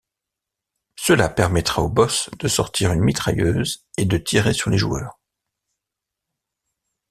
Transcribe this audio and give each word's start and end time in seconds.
Cela 0.95 1.29
permettra 1.29 1.83
au 1.83 1.87
boss 1.87 2.31
de 2.39 2.47
sortir 2.47 2.91
une 2.91 3.03
mitrailleuse 3.03 3.85
et 3.97 4.05
de 4.05 4.17
tirer 4.17 4.51
sur 4.55 4.71
les 4.71 4.77
joueurs. 4.79 5.19